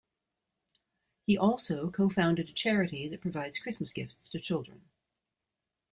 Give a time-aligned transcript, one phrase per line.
[1.27, 4.89] He also co-founded a charity that provides Christmas gifts to children.